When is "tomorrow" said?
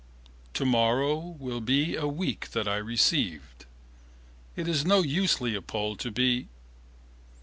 0.55-1.35